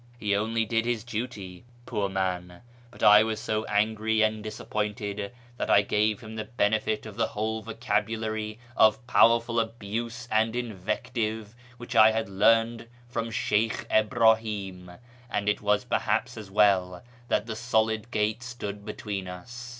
[0.19, 5.31] He only did his duty, poor man; but I was so angry and dis appointed
[5.57, 11.53] that I gave him the benefit of the whole vocabulary of powerful abuse and invective
[11.77, 14.91] which I had learned from Sheykh Ibrahim,
[15.29, 19.69] and it was perhaps as well that the solid gate stood be tween us.